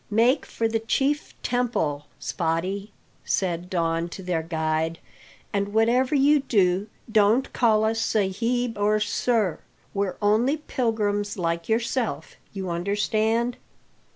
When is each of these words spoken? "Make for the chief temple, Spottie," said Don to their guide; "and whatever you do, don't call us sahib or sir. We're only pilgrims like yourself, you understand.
"Make 0.09 0.47
for 0.47 0.67
the 0.67 0.79
chief 0.79 1.39
temple, 1.43 2.07
Spottie," 2.19 2.89
said 3.23 3.69
Don 3.69 4.09
to 4.09 4.23
their 4.23 4.41
guide; 4.41 4.97
"and 5.53 5.75
whatever 5.75 6.15
you 6.15 6.39
do, 6.39 6.87
don't 7.11 7.53
call 7.53 7.83
us 7.85 8.01
sahib 8.01 8.79
or 8.79 8.99
sir. 8.99 9.59
We're 9.93 10.15
only 10.19 10.57
pilgrims 10.57 11.37
like 11.37 11.69
yourself, 11.69 12.35
you 12.51 12.71
understand. 12.71 13.57